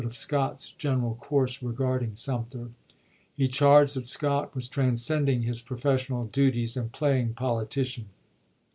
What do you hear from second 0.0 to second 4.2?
of Scott's general course regarding Sumter. He charged that